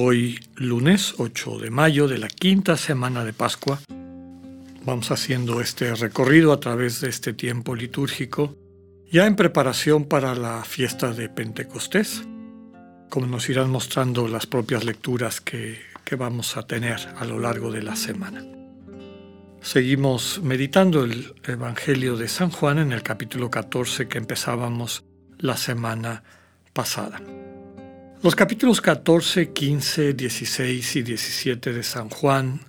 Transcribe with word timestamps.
Hoy, 0.00 0.38
lunes 0.54 1.16
8 1.18 1.58
de 1.58 1.70
mayo 1.70 2.06
de 2.06 2.18
la 2.18 2.28
quinta 2.28 2.76
semana 2.76 3.24
de 3.24 3.32
Pascua, 3.32 3.80
vamos 4.84 5.10
haciendo 5.10 5.60
este 5.60 5.92
recorrido 5.92 6.52
a 6.52 6.60
través 6.60 7.00
de 7.00 7.08
este 7.08 7.32
tiempo 7.32 7.74
litúrgico, 7.74 8.54
ya 9.10 9.26
en 9.26 9.34
preparación 9.34 10.04
para 10.04 10.36
la 10.36 10.62
fiesta 10.62 11.12
de 11.12 11.28
Pentecostés, 11.28 12.22
como 13.10 13.26
nos 13.26 13.48
irán 13.48 13.70
mostrando 13.70 14.28
las 14.28 14.46
propias 14.46 14.84
lecturas 14.84 15.40
que, 15.40 15.80
que 16.04 16.14
vamos 16.14 16.56
a 16.56 16.64
tener 16.64 17.00
a 17.16 17.24
lo 17.24 17.40
largo 17.40 17.72
de 17.72 17.82
la 17.82 17.96
semana. 17.96 18.46
Seguimos 19.60 20.40
meditando 20.44 21.02
el 21.02 21.34
Evangelio 21.44 22.16
de 22.16 22.28
San 22.28 22.52
Juan 22.52 22.78
en 22.78 22.92
el 22.92 23.02
capítulo 23.02 23.50
14 23.50 24.06
que 24.06 24.18
empezábamos 24.18 25.02
la 25.40 25.56
semana 25.56 26.22
pasada. 26.72 27.20
Los 28.22 28.34
capítulos 28.34 28.80
14, 28.80 29.52
15, 29.52 30.14
16 30.14 30.96
y 30.96 31.02
17 31.02 31.72
de 31.72 31.82
San 31.82 32.08
Juan 32.08 32.60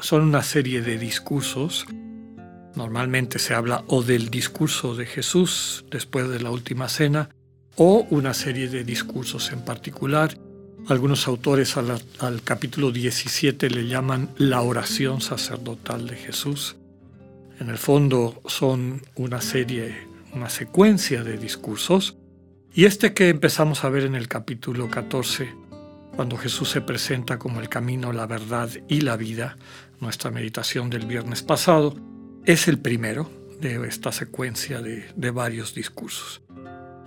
son 0.00 0.22
una 0.22 0.42
serie 0.42 0.82
de 0.82 0.98
discursos. 0.98 1.86
Normalmente 2.74 3.38
se 3.38 3.54
habla 3.54 3.84
o 3.86 4.02
del 4.02 4.30
discurso 4.30 4.94
de 4.94 5.06
Jesús 5.06 5.84
después 5.90 6.28
de 6.28 6.40
la 6.40 6.50
última 6.50 6.88
cena 6.88 7.28
o 7.76 8.06
una 8.10 8.34
serie 8.34 8.68
de 8.68 8.84
discursos 8.84 9.52
en 9.52 9.64
particular 9.64 10.36
algunos 10.88 11.28
autores 11.28 11.76
al, 11.76 12.42
capítulo 12.42 12.90
17 12.90 13.70
le 13.70 13.86
llaman 13.86 14.30
la 14.36 14.62
oración 14.62 15.20
sacerdotal 15.20 16.08
de 16.08 16.16
Jesús. 16.16 16.74
En 17.60 17.70
el 17.70 17.78
fondo 17.78 18.42
son 18.46 19.00
una 19.14 19.40
serie, 19.40 20.08
una 20.34 20.50
secuencia 20.50 21.22
de 21.22 21.38
discursos. 21.38 22.16
Y 22.74 22.86
este 22.86 23.12
que 23.12 23.28
empezamos 23.28 23.84
a 23.84 23.90
ver 23.90 24.04
en 24.04 24.14
el 24.14 24.28
capítulo 24.28 24.88
14, 24.88 25.54
cuando 26.16 26.38
Jesús 26.38 26.70
se 26.70 26.80
presenta 26.80 27.38
como 27.38 27.60
el 27.60 27.68
camino, 27.68 28.14
la 28.14 28.26
verdad 28.26 28.70
y 28.88 29.02
la 29.02 29.18
vida, 29.18 29.58
nuestra 30.00 30.30
meditación 30.30 30.88
del 30.88 31.04
viernes 31.04 31.42
pasado, 31.42 31.94
es 32.46 32.68
el 32.68 32.78
primero 32.78 33.30
de 33.60 33.86
esta 33.86 34.10
secuencia 34.10 34.80
de, 34.80 35.30
varios 35.32 35.74
discursos. 35.74 36.40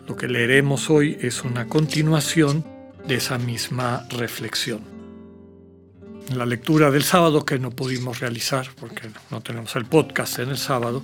Lo 0.07 0.15
que 0.15 0.27
leeremos 0.27 0.91
hoy 0.91 1.17
es 1.19 1.43
una 1.43 1.67
continuación 1.67 2.63
de 3.07 3.15
esa 3.15 3.39
misma 3.39 4.05
reflexión. 4.11 4.81
En 6.29 6.37
la 6.37 6.45
lectura 6.45 6.91
del 6.91 7.03
sábado 7.03 7.43
que 7.43 7.57
no 7.57 7.71
pudimos 7.71 8.19
realizar 8.19 8.67
porque 8.79 9.09
no 9.31 9.41
tenemos 9.41 9.75
el 9.75 9.85
podcast 9.85 10.37
en 10.37 10.49
el 10.49 10.57
sábado, 10.57 11.03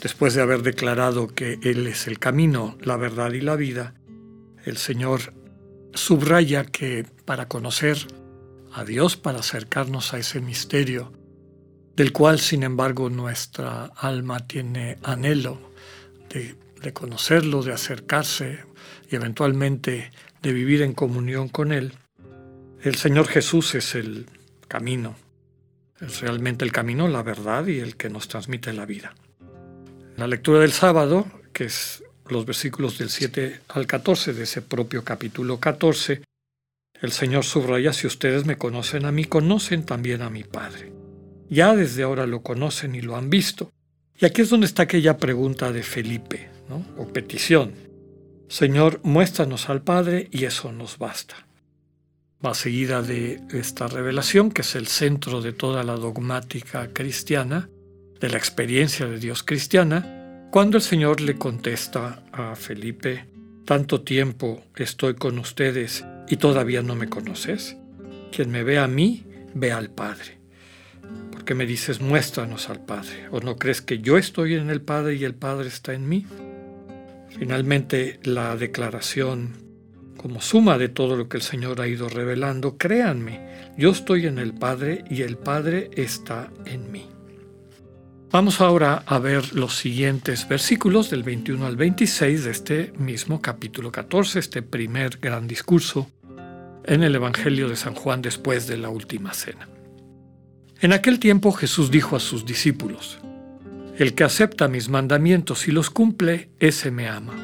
después 0.00 0.34
de 0.34 0.42
haber 0.42 0.62
declarado 0.62 1.26
que 1.26 1.58
Él 1.62 1.86
es 1.88 2.06
el 2.06 2.20
camino, 2.20 2.78
la 2.80 2.96
verdad 2.96 3.32
y 3.32 3.40
la 3.40 3.56
vida, 3.56 3.94
el 4.66 4.76
Señor 4.76 5.32
subraya 5.94 6.64
que 6.64 7.06
para 7.24 7.48
conocer 7.48 7.96
a 8.72 8.84
Dios, 8.84 9.16
para 9.16 9.38
acercarnos 9.38 10.12
a 10.12 10.18
ese 10.18 10.40
misterio, 10.40 11.12
del 11.94 12.12
cual 12.12 12.40
sin 12.40 12.62
embargo 12.62 13.08
nuestra 13.08 13.86
alma 13.96 14.46
tiene 14.46 14.98
anhelo 15.02 15.58
de, 16.28 16.92
conocerlo, 16.92 17.62
de 17.62 17.72
acercarse 17.72 18.58
y 19.10 19.16
eventualmente 19.16 20.12
de 20.42 20.52
vivir 20.52 20.82
en 20.82 20.92
comunión 20.92 21.48
con 21.48 21.72
Él, 21.72 21.94
el 22.82 22.96
Señor 22.96 23.26
Jesús 23.26 23.74
es 23.74 23.94
el 23.94 24.26
camino, 24.68 25.16
es 26.00 26.20
realmente 26.20 26.64
el 26.64 26.72
camino, 26.72 27.08
la 27.08 27.22
verdad 27.22 27.66
y 27.66 27.80
el 27.80 27.96
que 27.96 28.10
nos 28.10 28.28
transmite 28.28 28.72
la 28.72 28.84
vida. 28.84 29.14
la 30.16 30.26
lectura 30.26 30.60
del 30.60 30.72
sábado, 30.72 31.26
que 31.52 31.64
es 31.64 32.02
los 32.30 32.46
versículos 32.46 32.98
del 32.98 33.10
7 33.10 33.60
al 33.68 33.86
14 33.86 34.32
de 34.32 34.44
ese 34.44 34.62
propio 34.62 35.04
capítulo 35.04 35.58
14, 35.58 36.22
el 37.02 37.12
Señor 37.12 37.44
subraya, 37.44 37.92
si 37.92 38.06
ustedes 38.06 38.46
me 38.46 38.56
conocen 38.56 39.04
a 39.04 39.12
mí, 39.12 39.24
conocen 39.24 39.84
también 39.84 40.22
a 40.22 40.30
mi 40.30 40.44
Padre. 40.44 40.92
Ya 41.48 41.74
desde 41.76 42.02
ahora 42.02 42.26
lo 42.26 42.42
conocen 42.42 42.94
y 42.94 43.02
lo 43.02 43.16
han 43.16 43.30
visto. 43.30 43.70
Y 44.18 44.24
aquí 44.24 44.42
es 44.42 44.50
donde 44.50 44.66
está 44.66 44.84
aquella 44.84 45.18
pregunta 45.18 45.72
de 45.72 45.82
Felipe, 45.82 46.48
¿no? 46.68 46.84
o 46.96 47.06
petición. 47.06 47.72
Señor, 48.48 49.00
muéstranos 49.02 49.68
al 49.68 49.82
Padre 49.82 50.28
y 50.30 50.44
eso 50.44 50.72
nos 50.72 50.98
basta. 50.98 51.46
Va 52.44 52.54
seguida 52.54 53.02
de 53.02 53.40
esta 53.52 53.88
revelación, 53.88 54.50
que 54.50 54.62
es 54.62 54.74
el 54.74 54.86
centro 54.86 55.42
de 55.42 55.52
toda 55.52 55.82
la 55.82 55.96
dogmática 55.96 56.92
cristiana, 56.92 57.68
de 58.20 58.28
la 58.30 58.38
experiencia 58.38 59.06
de 59.06 59.18
Dios 59.18 59.42
cristiana, 59.42 60.15
cuando 60.56 60.78
el 60.78 60.82
Señor 60.82 61.20
le 61.20 61.34
contesta 61.36 62.22
a 62.32 62.56
Felipe, 62.56 63.26
tanto 63.66 64.00
tiempo 64.00 64.64
estoy 64.76 65.12
con 65.12 65.38
ustedes 65.38 66.02
y 66.30 66.38
todavía 66.38 66.80
no 66.80 66.94
me 66.94 67.10
conoces. 67.10 67.76
Quien 68.32 68.50
me 68.50 68.62
ve 68.62 68.78
a 68.78 68.88
mí, 68.88 69.26
ve 69.52 69.72
al 69.72 69.90
Padre. 69.90 70.38
¿Por 71.30 71.44
qué 71.44 71.54
me 71.54 71.66
dices, 71.66 72.00
muéstranos 72.00 72.70
al 72.70 72.82
Padre? 72.82 73.28
¿O 73.32 73.40
no 73.40 73.56
crees 73.56 73.82
que 73.82 73.98
yo 73.98 74.16
estoy 74.16 74.54
en 74.54 74.70
el 74.70 74.80
Padre 74.80 75.16
y 75.16 75.24
el 75.24 75.34
Padre 75.34 75.68
está 75.68 75.92
en 75.92 76.08
mí? 76.08 76.24
Finalmente, 77.38 78.18
la 78.22 78.56
declaración 78.56 79.58
como 80.16 80.40
suma 80.40 80.78
de 80.78 80.88
todo 80.88 81.16
lo 81.16 81.28
que 81.28 81.36
el 81.36 81.42
Señor 81.42 81.82
ha 81.82 81.86
ido 81.86 82.08
revelando, 82.08 82.78
créanme, 82.78 83.74
yo 83.76 83.90
estoy 83.90 84.24
en 84.24 84.38
el 84.38 84.54
Padre 84.54 85.04
y 85.10 85.20
el 85.20 85.36
Padre 85.36 85.90
está 85.96 86.50
en 86.64 86.90
mí. 86.90 87.10
Vamos 88.32 88.60
ahora 88.60 89.04
a 89.06 89.20
ver 89.20 89.54
los 89.54 89.76
siguientes 89.76 90.48
versículos 90.48 91.10
del 91.10 91.22
21 91.22 91.64
al 91.64 91.76
26 91.76 92.44
de 92.44 92.50
este 92.50 92.92
mismo 92.98 93.40
capítulo 93.40 93.92
14, 93.92 94.40
este 94.40 94.62
primer 94.62 95.18
gran 95.18 95.46
discurso 95.46 96.10
en 96.84 97.04
el 97.04 97.14
Evangelio 97.14 97.68
de 97.68 97.76
San 97.76 97.94
Juan 97.94 98.22
después 98.22 98.66
de 98.66 98.78
la 98.78 98.88
última 98.88 99.32
cena. 99.32 99.68
En 100.80 100.92
aquel 100.92 101.20
tiempo 101.20 101.52
Jesús 101.52 101.92
dijo 101.92 102.16
a 102.16 102.20
sus 102.20 102.44
discípulos, 102.44 103.20
el 103.96 104.14
que 104.14 104.24
acepta 104.24 104.66
mis 104.66 104.88
mandamientos 104.88 105.68
y 105.68 105.70
los 105.70 105.88
cumple, 105.88 106.50
ese 106.58 106.90
me 106.90 107.08
ama. 107.08 107.34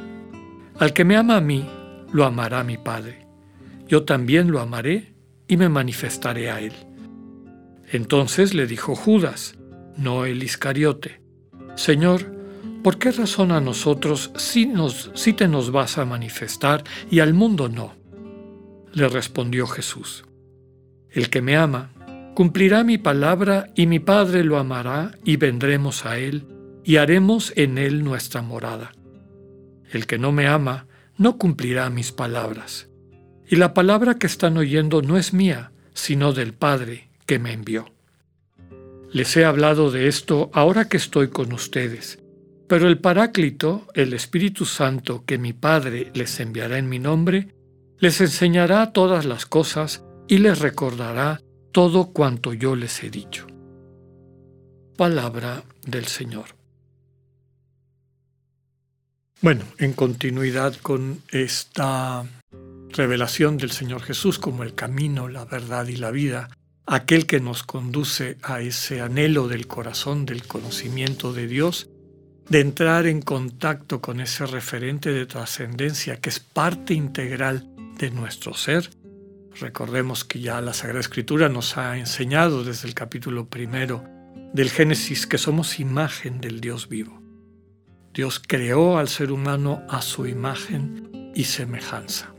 Al 0.81 0.93
que 0.93 1.04
me 1.04 1.16
ama 1.16 1.37
a 1.37 1.41
mí, 1.41 1.64
lo 2.12 2.25
amará 2.25 2.64
mi 2.64 2.76
Padre. 2.76 3.25
Yo 3.87 4.03
también 4.04 4.50
lo 4.50 4.60
amaré 4.60 5.14
y 5.47 5.56
me 5.56 5.69
manifestaré 5.69 6.50
a 6.50 6.60
él. 6.60 6.75
Entonces 7.93 8.53
le 8.53 8.66
dijo 8.66 8.97
Judas, 8.97 9.54
no 9.97 10.25
el 10.25 10.42
Iscariote, 10.42 11.20
Señor, 11.75 12.34
¿por 12.82 12.98
qué 12.98 13.12
razón 13.12 13.53
a 13.53 13.60
nosotros 13.60 14.32
sí, 14.36 14.66
nos, 14.66 15.10
te 15.36 15.48
nos 15.48 15.70
vas 15.70 15.98
a 15.98 16.04
manifestar 16.04 16.84
y 17.10 17.20
al 17.20 17.34
mundo 17.34 17.69
no? 17.69 17.94
Le 18.92 19.08
respondió 19.08 19.66
Jesús, 19.66 20.25
El 21.10 21.31
que 21.31 21.41
me 21.41 21.56
ama, 21.56 21.92
Cumplirá 22.34 22.82
mi 22.82 22.97
palabra 22.97 23.70
y 23.75 23.86
mi 23.86 23.98
Padre 23.98 24.42
lo 24.42 24.56
amará 24.56 25.12
y 25.22 25.36
vendremos 25.36 26.06
a 26.06 26.16
Él 26.19 26.47
y 26.82 26.97
haremos 26.97 27.52
en 27.56 27.76
Él 27.76 28.04
nuestra 28.04 28.41
morada. 28.41 28.92
El 29.91 30.06
que 30.06 30.16
no 30.16 30.32
me 30.32 30.47
ama 30.47 30.86
no 31.19 31.36
cumplirá 31.36 31.91
mis 31.91 32.10
palabras. 32.10 32.88
Y 33.47 33.56
la 33.56 33.75
palabra 33.75 34.14
que 34.14 34.26
están 34.26 34.56
oyendo 34.56 35.02
no 35.02 35.19
es 35.19 35.34
mía, 35.34 35.72
sino 35.92 36.32
del 36.32 36.54
Padre 36.54 37.10
que 37.26 37.38
me 37.38 37.52
envió. 37.52 37.92
Les 39.12 39.37
he 39.37 39.44
hablado 39.44 39.91
de 39.91 40.09
esto 40.09 40.50
ahora 40.55 40.88
que 40.88 40.97
estoy 40.97 41.29
con 41.29 41.53
ustedes, 41.53 42.19
pero 42.67 42.88
el 42.88 42.99
Paráclito, 42.99 43.87
el 43.93 44.14
Espíritu 44.14 44.64
Santo 44.64 45.25
que 45.26 45.37
mi 45.37 45.53
Padre 45.53 46.11
les 46.14 46.41
enviará 46.41 46.79
en 46.79 46.88
mi 46.88 46.99
nombre, 46.99 47.55
les 47.99 48.23
enseñará 48.23 48.93
todas 48.93 49.26
las 49.26 49.44
cosas 49.44 50.03
y 50.29 50.38
les 50.38 50.61
recordará 50.61 51.41
todo 51.73 52.12
cuanto 52.12 52.55
yo 52.55 52.75
les 52.75 53.05
he 53.05 53.11
dicho. 53.11 53.47
Palabra 54.97 55.62
del 55.87 56.06
Señor. 56.06 56.47
Bueno, 59.43 59.64
en 59.76 59.93
continuidad 59.93 60.75
con 60.76 61.20
esta 61.31 62.25
revelación 62.88 63.59
del 63.59 63.73
Señor 63.73 64.03
Jesús 64.03 64.38
como 64.38 64.62
el 64.62 64.75
camino, 64.75 65.29
la 65.29 65.44
verdad 65.44 65.87
y 65.88 65.97
la 65.97 66.11
vida, 66.11 66.49
aquel 66.87 67.26
que 67.26 67.40
nos 67.40 67.62
conduce 67.62 68.38
a 68.43 68.61
ese 68.61 69.00
anhelo 69.00 69.49
del 69.49 69.67
corazón 69.67 70.26
del 70.26 70.46
conocimiento 70.46 71.32
de 71.32 71.46
Dios, 71.46 71.88
de 72.49 72.61
entrar 72.61 73.06
en 73.06 73.23
contacto 73.23 74.00
con 74.00 74.20
ese 74.20 74.46
referente 74.46 75.11
de 75.12 75.26
trascendencia 75.26 76.20
que 76.20 76.31
es 76.31 76.40
parte 76.40 76.94
integral 76.94 77.69
de 77.99 78.11
nuestro 78.11 78.55
ser, 78.55 78.90
Recordemos 79.61 80.25
que 80.25 80.40
ya 80.40 80.61
la 80.61 80.73
Sagrada 80.73 81.00
Escritura 81.00 81.49
nos 81.49 81.76
ha 81.76 81.99
enseñado 81.99 82.64
desde 82.64 82.88
el 82.88 82.94
capítulo 82.94 83.49
primero 83.49 84.05
del 84.52 84.70
Génesis 84.70 85.26
que 85.26 85.38
somos 85.38 85.78
imagen 85.78 86.40
del 86.40 86.61
Dios 86.61 86.88
vivo. 86.88 87.20
Dios 88.14 88.43
creó 88.46 88.99
al 88.99 89.08
ser 89.08 89.32
humano 89.32 89.82
a 89.88 90.02
su 90.02 90.26
imagen 90.26 91.32
y 91.35 91.44
semejanza. 91.44 92.35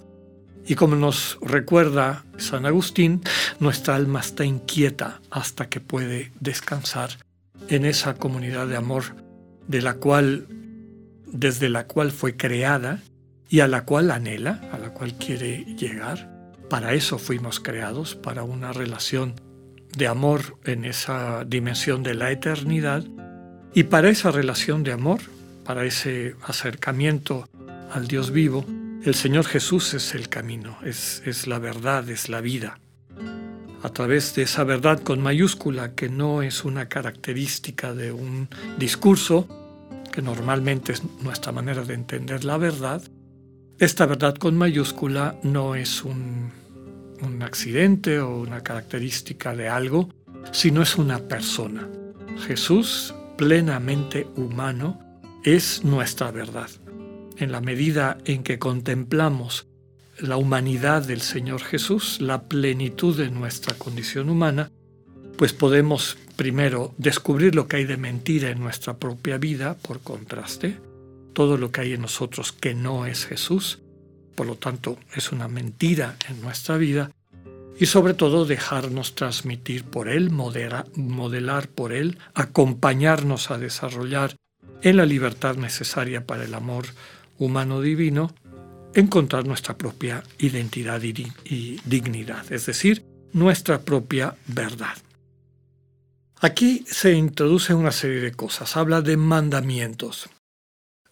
Y 0.66 0.76
como 0.76 0.96
nos 0.96 1.38
recuerda 1.42 2.24
San 2.38 2.66
Agustín, 2.66 3.22
nuestra 3.60 3.96
alma 3.96 4.22
está 4.22 4.46
inquieta 4.46 5.22
hasta 5.30 5.68
que 5.68 5.82
puede 5.82 6.32
descansar 6.40 7.12
en 7.68 7.86
esa 7.86 8.16
comunidad 8.16 8.68
de 8.68 8.78
amor 8.78 9.04
de 9.68 9.82
la 9.82 9.96
cual 9.96 10.48
desde 11.34 11.68
la 11.68 11.88
cual 11.88 12.12
fue 12.12 12.38
creada 12.38 13.02
y 13.50 13.60
a 13.60 13.68
la 13.68 13.86
cual 13.86 14.12
anhela, 14.12 14.62
a 14.72 14.78
la 14.78 14.94
cual 14.94 15.16
quiere 15.18 15.66
llegar. 15.76 16.30
Para 16.70 16.94
eso 16.94 17.18
fuimos 17.18 17.60
creados, 17.60 18.16
para 18.16 18.44
una 18.44 18.72
relación 18.72 19.36
de 19.98 20.08
amor 20.08 20.58
en 20.64 20.86
esa 20.86 21.44
dimensión 21.46 22.04
de 22.04 22.16
la 22.16 22.32
eternidad 22.32 23.04
y 23.74 23.84
para 23.84 24.10
esa 24.10 24.32
relación 24.32 24.84
de 24.84 24.92
amor, 24.92 25.20
para 25.66 25.86
ese 25.86 26.36
acercamiento 26.44 27.48
al 27.92 28.08
Dios 28.08 28.32
vivo, 28.32 28.66
el 29.06 29.16
Señor 29.16 29.46
Jesús 29.46 29.94
es 29.94 30.16
el 30.16 30.30
camino, 30.30 30.78
es, 30.84 31.48
la 31.48 31.60
verdad, 31.60 32.10
es 32.10 32.30
la 32.30 32.40
vida. 32.40 32.80
A 33.82 33.90
través 33.90 34.34
de 34.36 34.44
esa 34.44 34.64
verdad 34.64 35.02
con 35.02 35.22
mayúscula, 35.22 35.94
que 35.94 36.08
no 36.08 36.42
es 36.42 36.64
una 36.64 36.88
característica 36.88 37.94
de 37.94 38.14
un 38.14 38.48
discurso, 38.78 39.48
que 40.12 40.22
normalmente 40.22 40.94
es 40.94 41.04
nuestra 41.22 41.52
manera 41.52 41.84
de 41.84 41.96
entender 41.96 42.46
la 42.46 42.58
verdad, 42.58 43.02
esta 43.78 44.06
verdad 44.06 44.36
con 44.36 44.58
mayúscula 44.58 45.36
no 45.44 45.76
es 45.76 46.04
un 46.04 46.52
accidente 47.42 48.20
o 48.20 48.40
una 48.40 48.62
característica 48.62 49.54
de 49.54 49.68
algo, 49.68 50.10
sino 50.52 50.82
es 50.82 50.98
una 50.98 51.20
persona. 51.20 51.90
Jesús, 52.48 53.14
plenamente 53.38 54.28
humano, 54.36 55.00
es 55.44 55.84
nuestra 55.84 56.32
verdad 56.32 56.70
en 57.38 57.52
la 57.52 57.62
medida 57.62 58.18
en 58.26 58.44
que 58.44 58.60
contemplamos 58.60 59.68
la 60.20 60.38
humanidad 60.38 61.04
del 61.04 61.22
Señor 61.22 61.62
Jesús, 61.62 62.22
la 62.22 62.44
plenitud 62.44 63.18
de 63.18 63.30
nuestra 63.32 63.74
condición 63.76 64.30
humana, 64.30 64.72
pues 65.38 65.54
podemos 65.54 66.18
primero 66.36 66.94
descubrir 66.98 67.56
lo 67.56 67.68
que 67.68 67.78
hay 67.78 67.86
de 67.86 67.98
mentira 67.98 68.50
en 68.50 68.60
nuestra 68.60 68.98
propia 68.98 69.38
vida, 69.38 69.76
por 69.82 70.02
contraste, 70.02 70.78
todo 71.34 71.58
lo 71.58 71.72
que 71.72 71.82
hay 71.82 71.94
en 71.94 72.02
nosotros 72.02 72.52
que 72.52 72.76
no 72.76 73.06
es 73.06 73.26
Jesús, 73.26 73.82
por 74.36 74.48
lo 74.48 74.56
tanto 74.56 74.98
es 75.16 75.32
una 75.32 75.48
mentira 75.48 76.16
en 76.30 76.42
nuestra 76.42 76.78
vida, 76.78 77.12
y 77.80 77.88
sobre 77.88 78.14
todo 78.14 78.46
dejarnos 78.46 79.16
transmitir 79.16 79.84
por 79.84 80.08
Él, 80.08 80.30
modelar 80.30 81.68
por 81.70 81.92
Él, 81.92 82.20
acompañarnos 82.36 83.50
a 83.50 83.58
desarrollar 83.58 84.36
en 84.84 84.98
la 84.98 85.06
libertad 85.06 85.56
necesaria 85.56 86.26
para 86.26 86.44
el 86.44 86.54
amor 86.54 86.86
humano 87.38 87.82
divino, 87.82 88.34
encontrar 88.94 89.46
nuestra 89.46 89.78
propia 89.78 90.24
identidad 90.38 91.02
y 91.02 91.80
dignidad, 91.86 92.52
es 92.52 92.66
decir, 92.66 93.06
nuestra 93.34 93.82
propia 93.82 94.36
verdad. 94.48 94.98
Aquí 96.40 96.84
se 96.86 97.14
introduce 97.14 97.74
una 97.74 97.92
serie 97.92 98.20
de 98.20 98.34
cosas, 98.34 98.76
habla 98.76 99.02
de 99.02 99.18
mandamientos. 99.18 100.30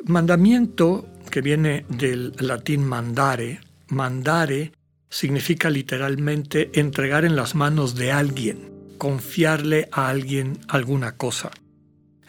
Mandamiento, 0.03 1.07
que 1.29 1.41
viene 1.41 1.85
del 1.87 2.33
latín 2.39 2.83
mandare, 2.83 3.61
mandare 3.87 4.73
significa 5.09 5.69
literalmente 5.69 6.71
entregar 6.73 7.23
en 7.23 7.35
las 7.35 7.55
manos 7.55 7.95
de 7.95 8.11
alguien, 8.11 8.71
confiarle 8.97 9.87
a 9.91 10.09
alguien 10.09 10.59
alguna 10.67 11.17
cosa. 11.17 11.51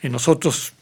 En 0.00 0.12
nosotros 0.12 0.72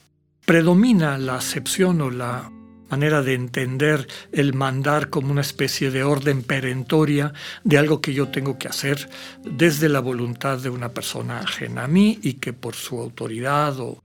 predomina 0.44 1.16
la 1.16 1.36
acepción 1.36 2.00
o 2.00 2.10
la 2.10 2.50
manera 2.90 3.22
de 3.22 3.34
entender 3.34 4.06
el 4.32 4.54
mandar 4.54 5.10
como 5.10 5.30
una 5.30 5.40
especie 5.40 5.90
de 5.90 6.02
orden 6.02 6.42
perentoria 6.42 7.32
de 7.64 7.78
algo 7.78 8.00
que 8.00 8.14
yo 8.14 8.28
tengo 8.28 8.58
que 8.58 8.68
hacer 8.68 9.08
desde 9.44 9.88
la 9.88 10.00
voluntad 10.00 10.58
de 10.58 10.70
una 10.70 10.90
persona 10.90 11.40
ajena 11.40 11.84
a 11.84 11.88
mí 11.88 12.18
y 12.22 12.34
que 12.34 12.52
por 12.52 12.74
su 12.74 13.00
autoridad 13.00 13.78
o, 13.80 14.02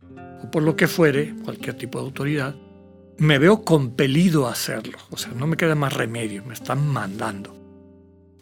por 0.52 0.64
lo 0.64 0.76
que 0.76 0.88
fuere, 0.88 1.34
cualquier 1.44 1.76
tipo 1.76 2.00
de 2.00 2.06
autoridad, 2.06 2.56
me 3.18 3.40
veo 3.40 3.64
compelido 3.64 4.48
a 4.48 4.52
hacerlo. 4.52 4.98
O 5.10 5.18
sea, 5.18 5.32
no 5.34 5.48
me 5.48 5.58
queda 5.58 5.76
más 5.76 5.94
remedio, 5.94 6.44
me 6.46 6.54
están 6.54 6.88
mandando. 6.88 7.56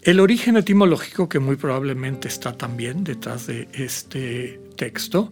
El 0.01 0.19
origen 0.19 0.57
etimológico 0.57 1.29
que 1.29 1.39
muy 1.39 1.55
probablemente 1.55 2.27
está 2.27 2.57
también 2.57 3.05
detrás 3.05 3.47
de 3.47 3.69
este 3.73 4.59
texto 4.75 5.31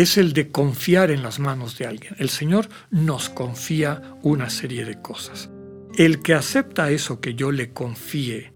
es 0.00 0.16
el 0.16 0.32
de 0.32 0.48
confiar 0.48 1.10
en 1.10 1.22
las 1.22 1.38
manos 1.38 1.76
de 1.76 1.86
alguien. 1.86 2.14
El 2.18 2.30
Señor 2.30 2.68
nos 2.90 3.28
confía 3.28 4.14
una 4.22 4.48
serie 4.48 4.86
de 4.86 5.00
cosas. 5.00 5.50
El 5.94 6.22
que 6.22 6.32
acepta 6.32 6.90
eso 6.90 7.20
que 7.20 7.34
yo 7.34 7.52
le 7.52 7.72
confíe 7.72 8.52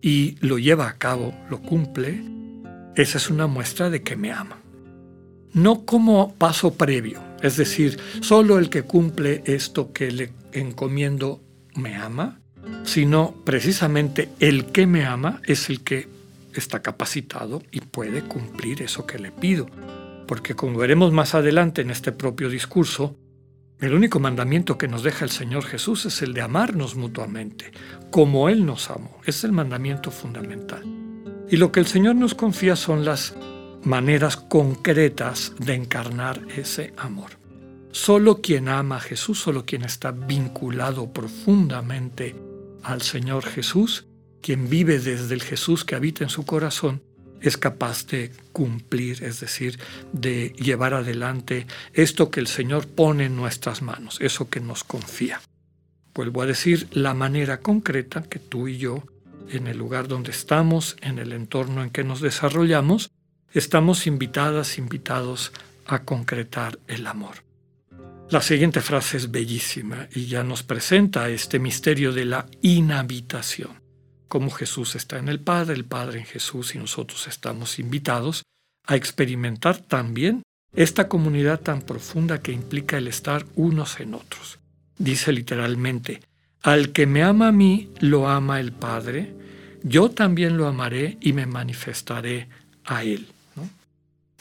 y 0.00 0.36
lo 0.40 0.58
lleva 0.58 0.88
a 0.88 0.96
cabo, 0.96 1.34
lo 1.50 1.60
cumple, 1.60 2.22
esa 2.94 3.18
es 3.18 3.30
una 3.30 3.48
muestra 3.48 3.90
de 3.90 4.02
que 4.02 4.14
me 4.14 4.30
ama. 4.30 4.60
No 5.52 5.84
como 5.84 6.34
paso 6.34 6.74
previo, 6.74 7.20
es 7.42 7.56
decir, 7.56 7.98
solo 8.20 8.58
el 8.58 8.70
que 8.70 8.82
cumple 8.82 9.42
esto 9.46 9.92
que 9.92 10.12
le 10.12 10.30
encomiendo 10.52 11.42
me 11.74 11.96
ama, 11.96 12.38
sino 12.84 13.34
precisamente 13.44 14.28
el 14.38 14.66
que 14.66 14.86
me 14.86 15.04
ama 15.04 15.40
es 15.46 15.68
el 15.68 15.82
que 15.82 16.08
está 16.54 16.80
capacitado 16.80 17.62
y 17.72 17.80
puede 17.80 18.22
cumplir 18.22 18.82
eso 18.82 19.04
que 19.04 19.18
le 19.18 19.32
pido 19.32 19.66
porque 20.26 20.54
como 20.54 20.78
veremos 20.78 21.12
más 21.12 21.34
adelante 21.34 21.82
en 21.82 21.90
este 21.90 22.12
propio 22.12 22.48
discurso, 22.48 23.16
el 23.78 23.92
único 23.92 24.20
mandamiento 24.20 24.78
que 24.78 24.88
nos 24.88 25.02
deja 25.02 25.24
el 25.24 25.30
Señor 25.30 25.64
Jesús 25.64 26.06
es 26.06 26.22
el 26.22 26.32
de 26.32 26.40
amarnos 26.40 26.96
mutuamente, 26.96 27.72
como 28.10 28.48
Él 28.48 28.64
nos 28.64 28.90
amó. 28.90 29.20
Es 29.26 29.44
el 29.44 29.52
mandamiento 29.52 30.10
fundamental. 30.10 30.82
Y 31.50 31.58
lo 31.58 31.72
que 31.72 31.80
el 31.80 31.86
Señor 31.86 32.16
nos 32.16 32.34
confía 32.34 32.74
son 32.74 33.04
las 33.04 33.34
maneras 33.84 34.36
concretas 34.36 35.52
de 35.58 35.74
encarnar 35.74 36.40
ese 36.56 36.94
amor. 36.96 37.32
Solo 37.92 38.40
quien 38.40 38.68
ama 38.68 38.96
a 38.96 39.00
Jesús, 39.00 39.38
solo 39.40 39.64
quien 39.64 39.84
está 39.84 40.10
vinculado 40.10 41.12
profundamente 41.12 42.34
al 42.82 43.02
Señor 43.02 43.44
Jesús, 43.44 44.06
quien 44.40 44.68
vive 44.68 44.98
desde 44.98 45.34
el 45.34 45.42
Jesús 45.42 45.84
que 45.84 45.94
habita 45.94 46.24
en 46.24 46.30
su 46.30 46.44
corazón, 46.44 47.02
es 47.40 47.56
capaz 47.56 48.06
de 48.06 48.32
cumplir, 48.52 49.22
es 49.24 49.40
decir, 49.40 49.78
de 50.12 50.50
llevar 50.58 50.94
adelante 50.94 51.66
esto 51.92 52.30
que 52.30 52.40
el 52.40 52.46
Señor 52.46 52.86
pone 52.86 53.26
en 53.26 53.36
nuestras 53.36 53.82
manos, 53.82 54.18
eso 54.20 54.48
que 54.48 54.60
nos 54.60 54.84
confía. 54.84 55.40
Vuelvo 56.14 56.42
a 56.42 56.46
decir, 56.46 56.88
la 56.92 57.14
manera 57.14 57.60
concreta 57.60 58.22
que 58.22 58.38
tú 58.38 58.68
y 58.68 58.78
yo, 58.78 59.02
en 59.50 59.66
el 59.66 59.76
lugar 59.76 60.08
donde 60.08 60.30
estamos, 60.30 60.96
en 61.02 61.18
el 61.18 61.32
entorno 61.32 61.82
en 61.82 61.90
que 61.90 62.04
nos 62.04 62.20
desarrollamos, 62.20 63.10
estamos 63.52 64.06
invitadas, 64.06 64.78
invitados 64.78 65.52
a 65.86 66.02
concretar 66.02 66.78
el 66.88 67.06
amor. 67.06 67.44
La 68.28 68.40
siguiente 68.40 68.80
frase 68.80 69.18
es 69.18 69.30
bellísima 69.30 70.08
y 70.12 70.26
ya 70.26 70.42
nos 70.42 70.64
presenta 70.64 71.28
este 71.28 71.60
misterio 71.60 72.12
de 72.12 72.24
la 72.24 72.46
inhabitación 72.60 73.85
como 74.28 74.50
Jesús 74.50 74.94
está 74.94 75.18
en 75.18 75.28
el 75.28 75.40
Padre, 75.40 75.74
el 75.74 75.84
Padre 75.84 76.20
en 76.20 76.26
Jesús 76.26 76.74
y 76.74 76.78
nosotros 76.78 77.26
estamos 77.26 77.78
invitados 77.78 78.42
a 78.86 78.96
experimentar 78.96 79.78
también 79.78 80.42
esta 80.74 81.08
comunidad 81.08 81.60
tan 81.60 81.82
profunda 81.82 82.42
que 82.42 82.52
implica 82.52 82.98
el 82.98 83.08
estar 83.08 83.46
unos 83.54 84.00
en 84.00 84.14
otros. 84.14 84.58
Dice 84.98 85.32
literalmente, 85.32 86.20
al 86.62 86.92
que 86.92 87.06
me 87.06 87.22
ama 87.22 87.48
a 87.48 87.52
mí, 87.52 87.90
lo 88.00 88.28
ama 88.28 88.60
el 88.60 88.72
Padre, 88.72 89.32
yo 89.82 90.10
también 90.10 90.56
lo 90.56 90.66
amaré 90.66 91.16
y 91.20 91.32
me 91.32 91.46
manifestaré 91.46 92.48
a 92.84 93.04
él. 93.04 93.26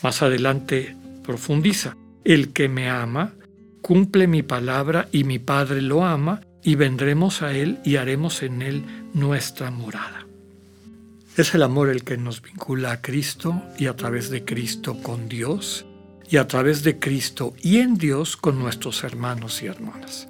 Más 0.02 0.22
adelante 0.22 0.96
profundiza, 1.24 1.96
el 2.24 2.52
que 2.52 2.68
me 2.68 2.90
ama, 2.90 3.34
cumple 3.82 4.28
mi 4.28 4.44
palabra 4.44 5.08
y 5.12 5.24
mi 5.24 5.40
Padre 5.40 5.82
lo 5.82 6.04
ama 6.04 6.42
y 6.66 6.74
vendremos 6.74 7.44
a 7.44 7.54
Él 7.54 7.80
y 7.86 7.98
haremos 7.98 8.42
en 8.42 8.64
Él 8.64 8.84
nuestra 9.14 9.70
morada. 9.70 10.26
Es 11.38 11.54
el 11.54 11.62
amor 11.62 11.90
el 11.90 12.04
que 12.04 12.18
nos 12.18 12.42
vincula 12.42 12.92
a 12.92 13.02
Cristo 13.02 13.62
y 13.78 13.86
a 13.86 13.96
través 13.96 14.32
de 14.32 14.44
Cristo 14.44 14.98
con 15.04 15.30
Dios 15.30 15.86
y 16.28 16.38
a 16.38 16.48
través 16.48 16.84
de 16.84 16.98
Cristo 16.98 17.54
y 17.62 17.78
en 17.78 17.98
Dios 17.98 18.36
con 18.36 18.58
nuestros 18.58 19.04
hermanos 19.04 19.62
y 19.62 19.68
hermanas. 19.68 20.28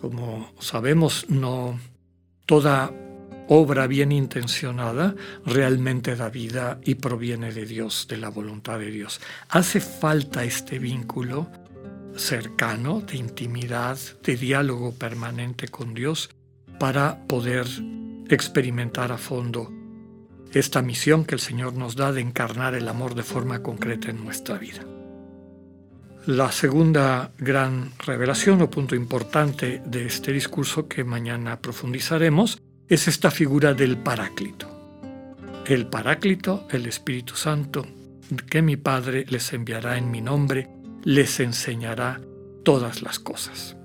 Como 0.00 0.52
sabemos, 0.60 1.26
no 1.28 1.80
toda 2.46 2.92
obra 3.48 3.88
bien 3.88 4.12
intencionada 4.12 5.16
realmente 5.44 6.14
da 6.14 6.28
vida 6.28 6.78
y 6.84 6.94
proviene 6.94 7.50
de 7.52 7.66
Dios, 7.66 8.06
de 8.08 8.18
la 8.18 8.28
voluntad 8.28 8.78
de 8.78 8.92
Dios. 8.92 9.20
Hace 9.48 9.80
falta 9.80 10.44
este 10.44 10.78
vínculo 10.78 11.50
cercano, 12.18 13.00
de 13.00 13.16
intimidad, 13.16 13.98
de 14.22 14.36
diálogo 14.36 14.94
permanente 14.94 15.68
con 15.68 15.94
Dios 15.94 16.30
para 16.78 17.26
poder 17.26 17.66
experimentar 18.28 19.12
a 19.12 19.18
fondo 19.18 19.72
esta 20.52 20.82
misión 20.82 21.24
que 21.24 21.34
el 21.34 21.40
Señor 21.40 21.74
nos 21.74 21.96
da 21.96 22.12
de 22.12 22.20
encarnar 22.20 22.74
el 22.74 22.88
amor 22.88 23.14
de 23.14 23.22
forma 23.22 23.62
concreta 23.62 24.10
en 24.10 24.24
nuestra 24.24 24.58
vida. 24.58 24.84
La 26.26 26.52
segunda 26.52 27.32
gran 27.38 27.92
revelación 28.04 28.60
o 28.60 28.68
punto 28.68 28.94
importante 28.94 29.80
de 29.84 30.04
este 30.06 30.32
discurso 30.32 30.86
que 30.86 31.04
mañana 31.04 31.60
profundizaremos 31.60 32.60
es 32.88 33.08
esta 33.08 33.30
figura 33.30 33.72
del 33.72 33.96
Paráclito. 33.96 34.68
El 35.66 35.86
Paráclito, 35.86 36.66
el 36.70 36.86
Espíritu 36.86 37.34
Santo, 37.34 37.86
que 38.50 38.62
mi 38.62 38.76
Padre 38.76 39.24
les 39.28 39.52
enviará 39.52 39.96
en 39.96 40.10
mi 40.10 40.20
nombre, 40.20 40.68
les 41.04 41.40
enseñará 41.40 42.20
todas 42.64 43.02
las 43.02 43.18
cosas. 43.18 43.76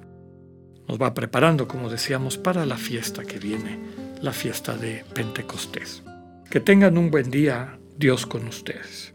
Nos 0.88 1.01
va 1.01 1.13
preparando, 1.13 1.67
como 1.67 1.89
decíamos, 1.89 2.38
para 2.38 2.65
la 2.65 2.77
fiesta 2.77 3.24
que 3.24 3.39
viene, 3.39 3.79
la 4.22 4.34
fiesta 4.34 4.75
de 4.75 5.05
Pentecostés. 5.13 6.03
Que 6.50 6.60
tengan 6.60 6.98
un 6.98 7.10
buen 7.10 7.32
día, 7.32 7.79
Dios 7.98 8.25
con 8.25 8.48
ustedes. 8.48 9.13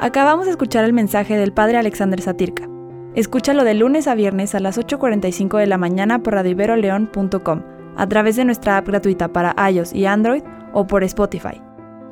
Acabamos 0.00 0.44
de 0.44 0.50
escuchar 0.50 0.84
el 0.84 0.92
mensaje 0.92 1.36
del 1.36 1.52
Padre 1.52 1.78
Alexander 1.78 2.20
Satirka. 2.20 2.68
Escúchalo 3.14 3.64
de 3.64 3.74
lunes 3.74 4.06
a 4.06 4.14
viernes 4.14 4.54
a 4.54 4.60
las 4.60 4.76
8.45 4.76 5.58
de 5.58 5.66
la 5.66 5.78
mañana 5.78 6.22
por 6.22 6.34
radiveroleón.com, 6.34 7.62
a 7.96 8.08
través 8.08 8.36
de 8.36 8.44
nuestra 8.44 8.76
app 8.76 8.88
gratuita 8.88 9.28
para 9.32 9.54
iOS 9.70 9.92
y 9.92 10.06
Android 10.06 10.42
o 10.72 10.86
por 10.86 11.04
Spotify. 11.04 11.62